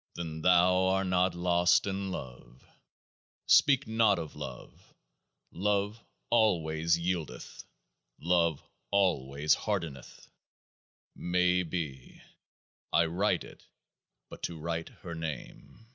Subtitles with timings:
[0.16, 2.64] Then thou art not lost in love;
[3.44, 4.72] speak not of love.
[5.52, 7.64] Love Alway Yieldeth:
[8.18, 10.30] Love Alway Hardeneth.
[11.14, 12.22] May be:
[12.94, 13.66] I write it
[14.30, 15.86] but to write Her name.